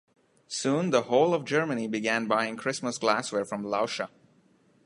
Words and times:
Soon, 0.47 0.89
the 0.89 1.03
whole 1.03 1.31
of 1.31 1.45
Germany 1.45 1.87
began 1.87 2.25
buying 2.25 2.57
Christmas 2.57 2.97
glassware 2.97 3.45
from 3.45 3.63
Lauscha. 3.63 4.09